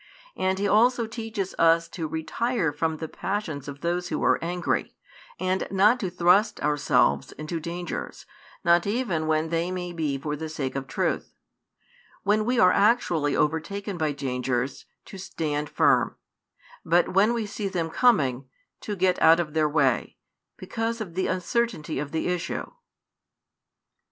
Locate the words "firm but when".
15.69-17.31